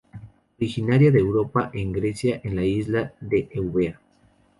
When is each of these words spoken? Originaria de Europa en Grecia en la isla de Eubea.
Originaria 0.57 1.11
de 1.11 1.19
Europa 1.19 1.69
en 1.75 1.91
Grecia 1.91 2.41
en 2.43 2.55
la 2.55 2.65
isla 2.65 3.13
de 3.19 3.49
Eubea. 3.51 4.01